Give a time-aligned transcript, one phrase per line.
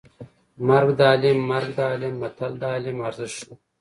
[0.67, 3.53] مرګ د عالیم مرګ د عالیم متل د عالم ارزښت ښيي